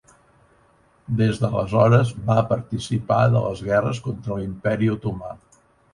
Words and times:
Des 1.17 1.41
d'aleshores 1.43 2.13
va 2.29 2.37
participar 2.53 3.19
de 3.35 3.45
les 3.47 3.61
guerres 3.69 4.01
contra 4.09 4.39
l'Imperi 4.41 4.91
Otomà. 4.95 5.31